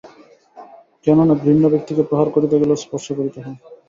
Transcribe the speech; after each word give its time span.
কেন 1.05 1.17
না 1.21 1.35
ঘৃণ্য 1.41 1.63
ব্যক্তিকে 1.73 2.03
প্রহার 2.09 2.27
করিতে 2.31 2.55
গেলেও 2.61 2.81
স্পর্শ 2.83 3.07
করিতে 3.17 3.39
হয়। 3.41 3.57